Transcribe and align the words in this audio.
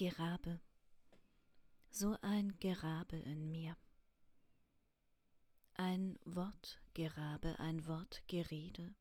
Gerabe, 0.00 0.58
so 1.90 2.16
ein 2.22 2.58
Gerabe 2.58 3.18
in 3.18 3.50
mir. 3.50 3.76
Ein 5.74 6.18
Wortgerabe, 6.24 7.58
ein 7.58 7.86
Wortgerede, 7.86 8.94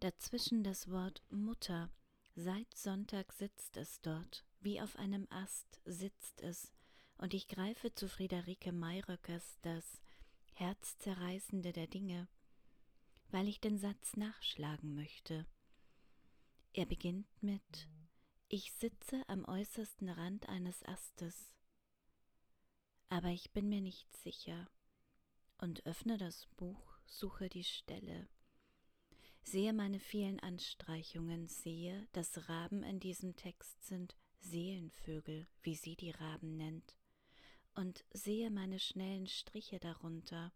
dazwischen 0.00 0.64
das 0.64 0.90
Wort 0.90 1.22
Mutter, 1.30 1.88
seit 2.34 2.76
Sonntag 2.76 3.32
sitzt 3.32 3.76
es 3.76 4.00
dort, 4.00 4.44
wie 4.58 4.80
auf 4.80 4.96
einem 4.96 5.28
Ast 5.30 5.80
sitzt 5.84 6.40
es, 6.40 6.72
und 7.18 7.32
ich 7.32 7.46
greife 7.46 7.94
zu 7.94 8.08
Friederike 8.08 8.72
Mayröckers 8.72 9.60
das 9.62 10.02
Herzzerreißende 10.54 11.72
der 11.72 11.86
Dinge, 11.86 12.26
weil 13.28 13.46
ich 13.46 13.60
den 13.60 13.78
Satz 13.78 14.16
nachschlagen 14.16 14.96
möchte. 14.96 15.46
Er 16.72 16.86
beginnt 16.86 17.28
mit 17.40 17.86
Ich 18.52 18.72
sitze 18.72 19.22
am 19.28 19.44
äußersten 19.44 20.08
Rand 20.08 20.48
eines 20.48 20.82
Astes, 20.84 21.54
aber 23.08 23.28
ich 23.28 23.52
bin 23.52 23.68
mir 23.68 23.80
nicht 23.80 24.12
sicher 24.12 24.68
und 25.58 25.86
öffne 25.86 26.18
das 26.18 26.48
Buch, 26.56 26.98
suche 27.06 27.48
die 27.48 27.62
Stelle. 27.62 28.28
Sehe 29.44 29.72
meine 29.72 30.00
vielen 30.00 30.40
Anstreichungen, 30.40 31.46
sehe, 31.46 32.08
dass 32.10 32.48
Raben 32.48 32.82
in 32.82 32.98
diesem 32.98 33.36
Text 33.36 33.84
sind 33.84 34.16
Seelenvögel, 34.40 35.46
wie 35.62 35.76
sie 35.76 35.94
die 35.94 36.10
Raben 36.10 36.56
nennt, 36.56 36.96
und 37.76 38.04
sehe 38.12 38.50
meine 38.50 38.80
schnellen 38.80 39.28
Striche 39.28 39.78
darunter, 39.78 40.52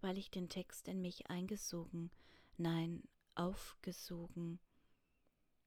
weil 0.00 0.16
ich 0.16 0.30
den 0.30 0.48
Text 0.48 0.88
in 0.88 1.02
mich 1.02 1.26
eingesogen, 1.26 2.10
nein, 2.56 3.06
aufgesogen, 3.34 4.58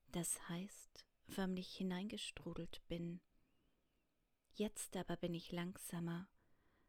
das 0.08 0.49
heißt, 0.49 1.05
förmlich 1.27 1.76
hineingestrudelt 1.76 2.82
bin. 2.88 3.22
Jetzt 4.54 4.95
aber 4.95 5.18
bin 5.18 5.34
ich 5.34 5.52
langsamer, 5.52 6.27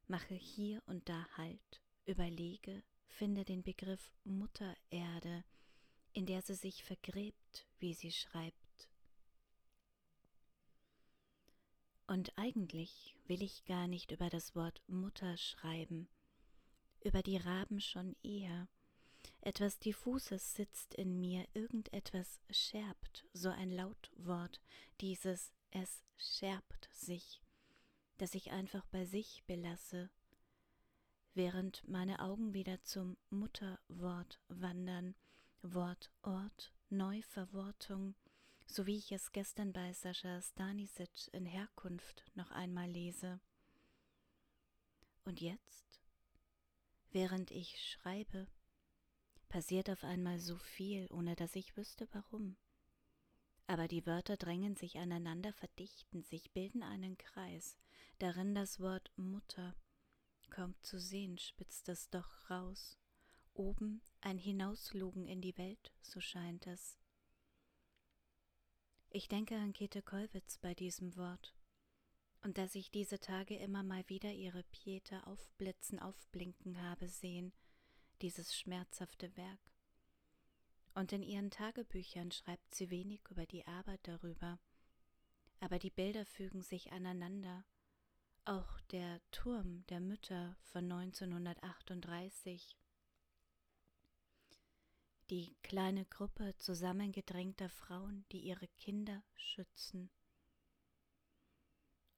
mache 0.06 0.34
hier 0.34 0.82
und 0.86 1.08
da 1.08 1.26
Halt, 1.36 1.82
überlege, 2.04 2.82
finde 3.06 3.44
den 3.44 3.62
Begriff 3.62 4.12
Muttererde, 4.24 5.44
in 6.12 6.26
der 6.26 6.42
sie 6.42 6.54
sich 6.54 6.84
vergräbt, 6.84 7.66
wie 7.78 7.94
sie 7.94 8.12
schreibt. 8.12 8.88
Und 12.06 12.36
eigentlich 12.36 13.16
will 13.26 13.42
ich 13.42 13.64
gar 13.64 13.88
nicht 13.88 14.10
über 14.10 14.28
das 14.28 14.54
Wort 14.54 14.82
Mutter 14.86 15.36
schreiben, 15.38 16.08
über 17.02 17.22
die 17.22 17.38
Raben 17.38 17.80
schon 17.80 18.14
eher. 18.22 18.68
Etwas 19.44 19.78
Diffuses 19.78 20.54
sitzt 20.54 20.94
in 20.94 21.20
mir, 21.20 21.46
irgendetwas 21.52 22.40
scherbt, 22.48 23.26
so 23.34 23.50
ein 23.50 23.70
Lautwort, 23.70 24.58
dieses 25.02 25.52
es 25.70 26.02
scherbt 26.16 26.88
sich, 26.90 27.42
das 28.16 28.34
ich 28.34 28.52
einfach 28.52 28.86
bei 28.86 29.04
sich 29.04 29.44
belasse, 29.44 30.08
während 31.34 31.86
meine 31.86 32.20
Augen 32.20 32.54
wieder 32.54 32.82
zum 32.84 33.18
Mutterwort 33.28 34.40
wandern, 34.48 35.14
Wort, 35.60 36.10
Ort, 36.22 36.72
Neuverwortung, 36.88 38.14
so 38.64 38.86
wie 38.86 38.96
ich 38.96 39.12
es 39.12 39.30
gestern 39.32 39.74
bei 39.74 39.92
Sascha 39.92 40.40
Stanisic 40.40 41.28
in 41.32 41.44
Herkunft 41.44 42.24
noch 42.34 42.50
einmal 42.50 42.88
lese. 42.88 43.40
Und 45.26 45.42
jetzt? 45.42 46.00
Während 47.10 47.50
ich 47.50 47.78
schreibe, 47.82 48.46
passiert 49.48 49.90
auf 49.90 50.04
einmal 50.04 50.38
so 50.38 50.56
viel, 50.58 51.06
ohne 51.10 51.36
dass 51.36 51.56
ich 51.56 51.76
wüsste 51.76 52.08
warum. 52.12 52.56
Aber 53.66 53.88
die 53.88 54.06
Wörter 54.06 54.36
drängen 54.36 54.76
sich 54.76 54.98
aneinander, 54.98 55.52
verdichten 55.52 56.22
sich, 56.22 56.52
bilden 56.52 56.82
einen 56.82 57.16
Kreis, 57.16 57.78
darin 58.18 58.54
das 58.54 58.80
Wort 58.80 59.10
Mutter. 59.16 59.74
Kaum 60.50 60.74
zu 60.82 61.00
sehen, 61.00 61.38
spitzt 61.38 61.88
es 61.88 62.10
doch 62.10 62.50
raus. 62.50 62.98
Oben 63.54 64.02
ein 64.20 64.38
Hinauslugen 64.38 65.26
in 65.26 65.40
die 65.40 65.56
Welt, 65.56 65.92
so 66.02 66.20
scheint 66.20 66.66
es. 66.66 66.98
Ich 69.10 69.28
denke 69.28 69.56
an 69.56 69.72
Käthe 69.72 70.02
Kollwitz 70.02 70.58
bei 70.58 70.74
diesem 70.74 71.16
Wort 71.16 71.54
und 72.44 72.58
dass 72.58 72.74
ich 72.74 72.90
diese 72.90 73.18
Tage 73.18 73.56
immer 73.56 73.82
mal 73.82 74.06
wieder 74.08 74.30
ihre 74.30 74.62
Pieta 74.64 75.20
aufblitzen, 75.20 75.98
aufblinken 75.98 76.82
habe 76.82 77.08
sehen, 77.08 77.52
dieses 78.22 78.56
schmerzhafte 78.56 79.36
Werk. 79.36 79.60
Und 80.94 81.12
in 81.12 81.22
ihren 81.22 81.50
Tagebüchern 81.50 82.30
schreibt 82.30 82.74
sie 82.74 82.90
wenig 82.90 83.20
über 83.30 83.46
die 83.46 83.66
Arbeit 83.66 84.00
darüber, 84.04 84.58
aber 85.60 85.78
die 85.78 85.90
Bilder 85.90 86.24
fügen 86.24 86.62
sich 86.62 86.92
aneinander. 86.92 87.64
Auch 88.44 88.80
der 88.92 89.20
Turm 89.30 89.84
der 89.86 90.00
Mütter 90.00 90.56
von 90.60 90.84
1938 90.90 92.76
die 95.30 95.56
kleine 95.62 96.04
Gruppe 96.04 96.54
zusammengedrängter 96.58 97.70
Frauen, 97.70 98.26
die 98.30 98.40
ihre 98.40 98.68
Kinder 98.76 99.22
schützen. 99.34 100.10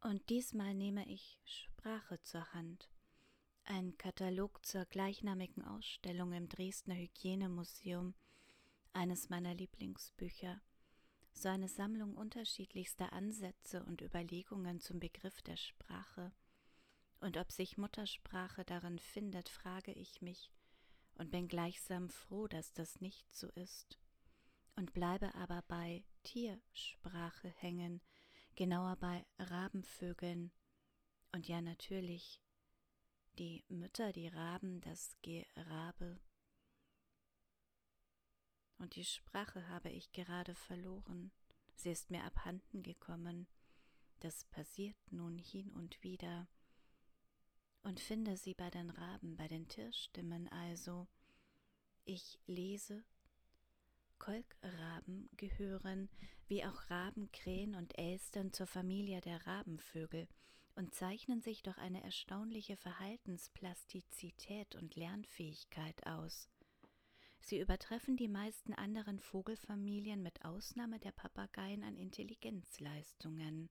Und 0.00 0.28
diesmal 0.28 0.74
nehme 0.74 1.06
ich 1.08 1.38
Sprache 1.44 2.20
zur 2.22 2.52
Hand. 2.52 2.90
Ein 3.68 3.98
Katalog 3.98 4.64
zur 4.64 4.84
gleichnamigen 4.84 5.64
Ausstellung 5.64 6.32
im 6.32 6.48
Dresdner 6.48 6.94
Hygienemuseum, 6.94 8.14
eines 8.92 9.28
meiner 9.28 9.54
Lieblingsbücher, 9.54 10.60
so 11.32 11.48
eine 11.48 11.66
Sammlung 11.66 12.14
unterschiedlichster 12.14 13.12
Ansätze 13.12 13.82
und 13.82 14.02
Überlegungen 14.02 14.78
zum 14.78 15.00
Begriff 15.00 15.42
der 15.42 15.56
Sprache. 15.56 16.32
Und 17.18 17.38
ob 17.38 17.50
sich 17.50 17.76
Muttersprache 17.76 18.64
darin 18.64 19.00
findet, 19.00 19.48
frage 19.48 19.92
ich 19.92 20.22
mich 20.22 20.52
und 21.16 21.32
bin 21.32 21.48
gleichsam 21.48 22.08
froh, 22.08 22.46
dass 22.46 22.72
das 22.72 23.00
nicht 23.00 23.34
so 23.34 23.48
ist, 23.48 23.98
und 24.76 24.92
bleibe 24.92 25.34
aber 25.34 25.62
bei 25.66 26.04
Tiersprache 26.22 27.48
hängen, 27.48 28.00
genauer 28.54 28.94
bei 28.94 29.26
Rabenvögeln. 29.40 30.52
Und 31.32 31.48
ja 31.48 31.60
natürlich 31.60 32.40
die 33.38 33.64
Mütter, 33.68 34.12
die 34.12 34.28
Raben, 34.28 34.80
das 34.80 35.16
Gerabe. 35.22 36.18
Und 38.78 38.96
die 38.96 39.04
Sprache 39.04 39.68
habe 39.68 39.90
ich 39.90 40.12
gerade 40.12 40.54
verloren, 40.54 41.32
sie 41.74 41.90
ist 41.90 42.10
mir 42.10 42.24
abhanden 42.24 42.82
gekommen, 42.82 43.46
das 44.20 44.44
passiert 44.44 44.96
nun 45.10 45.38
hin 45.38 45.70
und 45.72 46.02
wieder, 46.02 46.48
und 47.86 48.00
finde 48.00 48.36
sie 48.36 48.52
bei 48.52 48.68
den 48.68 48.90
Raben, 48.90 49.36
bei 49.36 49.46
den 49.46 49.68
Tierstimmen 49.68 50.48
also. 50.48 51.06
Ich 52.04 52.40
lese. 52.46 53.04
Kolkraben 54.18 55.30
gehören, 55.36 56.08
wie 56.48 56.64
auch 56.64 56.90
Rabenkrähen 56.90 57.76
und 57.76 57.96
Elstern 57.96 58.52
zur 58.52 58.66
Familie 58.66 59.20
der 59.20 59.46
Rabenvögel 59.46 60.26
und 60.76 60.94
zeichnen 60.94 61.40
sich 61.40 61.62
durch 61.62 61.78
eine 61.78 62.04
erstaunliche 62.04 62.76
Verhaltensplastizität 62.76 64.76
und 64.76 64.94
Lernfähigkeit 64.94 66.06
aus. 66.06 66.48
Sie 67.40 67.58
übertreffen 67.58 68.16
die 68.16 68.28
meisten 68.28 68.74
anderen 68.74 69.18
Vogelfamilien 69.18 70.22
mit 70.22 70.44
Ausnahme 70.44 70.98
der 70.98 71.12
Papageien 71.12 71.82
an 71.82 71.96
Intelligenzleistungen. 71.96 73.70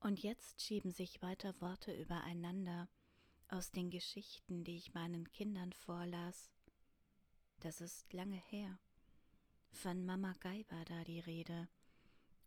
Und 0.00 0.22
jetzt 0.22 0.62
schieben 0.62 0.90
sich 0.90 1.22
weiter 1.22 1.60
Worte 1.60 1.92
übereinander 1.92 2.88
aus 3.48 3.70
den 3.70 3.90
Geschichten, 3.90 4.64
die 4.64 4.76
ich 4.76 4.94
meinen 4.94 5.30
Kindern 5.32 5.72
vorlas. 5.72 6.50
Das 7.60 7.80
ist 7.80 8.12
lange 8.12 8.36
her. 8.36 8.78
Von 9.70 10.04
Mama 10.04 10.34
Guy 10.40 10.64
war 10.70 10.84
da 10.84 11.04
die 11.04 11.20
Rede, 11.20 11.68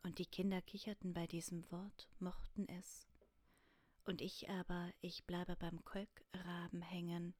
und 0.03 0.19
die 0.19 0.25
Kinder 0.25 0.61
kicherten 0.61 1.13
bei 1.13 1.27
diesem 1.27 1.69
Wort, 1.71 2.09
mochten 2.19 2.67
es. 2.67 3.07
Und 4.03 4.21
ich 4.21 4.49
aber, 4.49 4.91
ich 5.01 5.25
bleibe 5.25 5.55
beim 5.55 5.83
Kolkraben 5.83 6.81
hängen, 6.81 7.35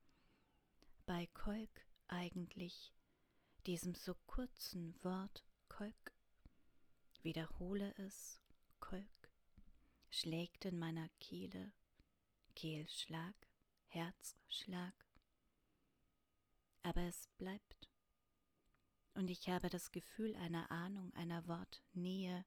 bei 1.06 1.28
Kolk 1.34 1.86
eigentlich, 2.08 2.94
diesem 3.66 3.96
so 3.96 4.16
kurzen 4.26 4.96
Wort 5.04 5.44
Kolk. 5.70 6.14
Wiederhole 7.24 7.94
es, 7.98 8.40
Kolk, 8.80 9.30
schlägt 10.10 10.66
in 10.66 10.78
meiner 10.78 11.10
Kehle, 11.20 11.74
Kehlschlag, 12.56 13.36
Herzschlag 13.88 14.94
aber 16.84 17.02
es 17.02 17.28
bleibt. 17.38 17.90
Und 19.14 19.30
ich 19.30 19.50
habe 19.50 19.70
das 19.70 19.92
Gefühl 19.92 20.36
einer 20.36 20.72
Ahnung, 20.72 21.14
einer 21.14 21.48
Wortnähe, 21.48 22.46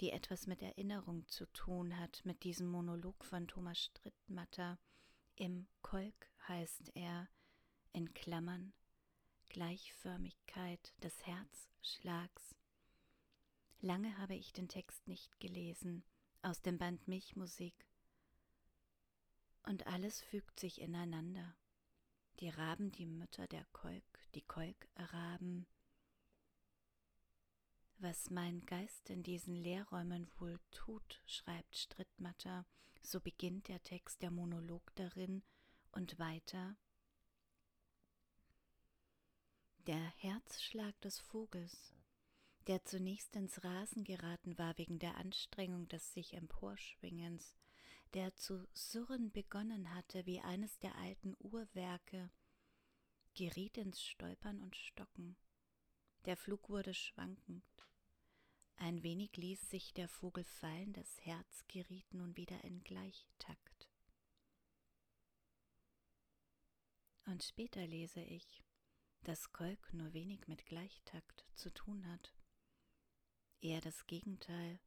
die 0.00 0.10
etwas 0.10 0.46
mit 0.46 0.62
Erinnerung 0.62 1.26
zu 1.28 1.46
tun 1.46 1.98
hat, 1.98 2.24
mit 2.24 2.44
diesem 2.44 2.68
Monolog 2.68 3.24
von 3.24 3.46
Thomas 3.46 3.78
Strittmatter. 3.78 4.78
Im 5.36 5.66
Kolk 5.82 6.28
heißt 6.48 6.92
er, 6.94 7.28
in 7.92 8.12
Klammern, 8.12 8.72
Gleichförmigkeit 9.48 10.94
des 11.02 11.24
Herzschlags. 11.26 12.54
Lange 13.80 14.18
habe 14.18 14.34
ich 14.34 14.52
den 14.52 14.68
Text 14.68 15.06
nicht 15.06 15.38
gelesen, 15.40 16.04
aus 16.42 16.60
dem 16.60 16.78
Band 16.78 17.06
Milchmusik. 17.06 17.86
Und 19.62 19.86
alles 19.86 20.20
fügt 20.20 20.58
sich 20.58 20.80
ineinander. 20.80 21.56
Die 22.40 22.48
Raben, 22.48 22.90
die 22.90 23.06
Mütter 23.06 23.46
der 23.46 23.64
Kolk, 23.72 24.04
die 24.34 24.42
Kolk-Raben. 24.42 25.66
Was 28.06 28.28
mein 28.28 28.60
Geist 28.66 29.08
in 29.08 29.22
diesen 29.22 29.56
Lehrräumen 29.56 30.28
wohl 30.36 30.60
tut, 30.72 31.22
schreibt 31.24 31.74
Strittmatter, 31.74 32.66
so 33.00 33.18
beginnt 33.18 33.68
der 33.68 33.82
Text 33.82 34.20
der 34.20 34.30
Monolog 34.30 34.94
darin 34.96 35.42
und 35.90 36.18
weiter. 36.18 36.76
Der 39.86 40.12
Herzschlag 40.18 41.00
des 41.00 41.18
Vogels, 41.18 41.94
der 42.66 42.84
zunächst 42.84 43.34
ins 43.36 43.64
Rasen 43.64 44.04
geraten 44.04 44.58
war 44.58 44.76
wegen 44.76 44.98
der 44.98 45.16
Anstrengung 45.16 45.88
des 45.88 46.12
sich 46.12 46.34
Emporschwingens, 46.34 47.56
der 48.12 48.36
zu 48.36 48.68
surren 48.74 49.32
begonnen 49.32 49.94
hatte 49.94 50.26
wie 50.26 50.42
eines 50.42 50.78
der 50.78 50.94
alten 50.96 51.34
Uhrwerke, 51.38 52.30
geriet 53.34 53.78
ins 53.78 54.02
Stolpern 54.02 54.60
und 54.60 54.76
Stocken. 54.76 55.38
Der 56.26 56.36
Flug 56.36 56.68
wurde 56.68 56.92
schwankend. 56.92 57.64
Ein 58.76 59.02
wenig 59.02 59.36
ließ 59.36 59.70
sich 59.70 59.94
der 59.94 60.08
Vogel 60.08 60.44
fallen, 60.44 60.92
das 60.92 61.24
Herz 61.24 61.64
geriet 61.68 62.12
nun 62.12 62.36
wieder 62.36 62.62
in 62.64 62.82
Gleichtakt. 62.84 63.88
Und 67.26 67.42
später 67.42 67.86
lese 67.86 68.20
ich, 68.20 68.62
dass 69.22 69.52
Kolk 69.52 69.92
nur 69.94 70.12
wenig 70.12 70.46
mit 70.48 70.66
Gleichtakt 70.66 71.46
zu 71.54 71.72
tun 71.72 72.06
hat 72.06 72.34
eher 73.64 73.80
das 73.80 74.06
Gegenteil, 74.06 74.78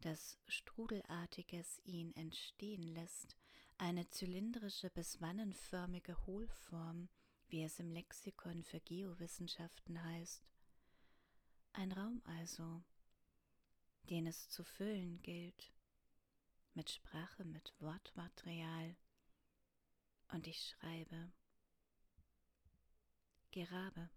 das 0.00 0.38
Strudelartiges 0.48 1.80
ihn 1.84 2.12
entstehen 2.16 2.82
lässt, 2.82 3.36
eine 3.78 4.10
zylindrische 4.10 4.90
bis 4.90 5.20
wannenförmige 5.20 6.26
Hohlform, 6.26 7.08
wie 7.48 7.62
es 7.62 7.78
im 7.78 7.92
Lexikon 7.92 8.64
für 8.64 8.80
Geowissenschaften 8.80 10.02
heißt. 10.02 10.50
Ein 11.72 11.92
Raum 11.92 12.20
also, 12.24 12.82
den 14.10 14.26
es 14.26 14.48
zu 14.48 14.64
füllen 14.64 15.22
gilt, 15.22 15.72
mit 16.74 16.90
Sprache, 16.90 17.44
mit 17.44 17.74
Wortmaterial. 17.80 18.96
Und 20.28 20.46
ich 20.46 20.68
schreibe 20.68 21.32
Gerabe. 23.50 24.10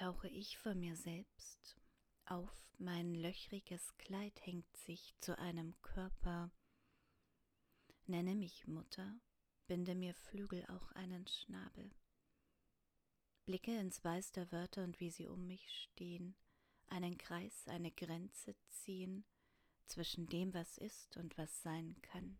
tauche 0.00 0.28
ich 0.28 0.56
vor 0.56 0.74
mir 0.74 0.96
selbst 0.96 1.76
auf, 2.24 2.50
mein 2.78 3.14
löchriges 3.14 3.98
Kleid 3.98 4.40
hängt 4.46 4.74
sich 4.78 5.14
zu 5.20 5.38
einem 5.38 5.78
Körper. 5.82 6.50
Nenne 8.06 8.34
mich 8.34 8.66
Mutter, 8.66 9.20
binde 9.66 9.94
mir 9.94 10.14
Flügel 10.14 10.64
auch 10.68 10.90
einen 10.92 11.26
Schnabel. 11.26 11.90
Blicke 13.44 13.76
ins 13.78 14.04
Weiß 14.04 14.32
der 14.32 14.50
Wörter 14.52 14.84
und 14.84 15.00
wie 15.00 15.10
sie 15.10 15.26
um 15.26 15.46
mich 15.46 15.68
stehen, 15.82 16.36
einen 16.88 17.18
Kreis, 17.18 17.66
eine 17.68 17.90
Grenze 17.90 18.54
ziehen 18.68 19.24
zwischen 19.86 20.28
dem, 20.28 20.54
was 20.54 20.78
ist 20.78 21.16
und 21.16 21.36
was 21.38 21.62
sein 21.62 21.96
kann. 22.02 22.38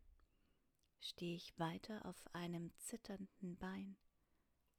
Stehe 1.00 1.35
ich 1.35 1.58
weiter 1.58 2.05
auf 2.06 2.35
einem 2.35 2.73
zitternden 2.79 3.56
Bein, 3.56 3.97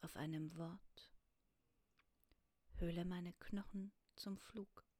auf 0.01 0.15
einem 0.15 0.55
Wort, 0.55 1.11
höhle 2.75 3.05
meine 3.05 3.33
Knochen 3.33 3.91
zum 4.15 4.37
Flug. 4.37 4.90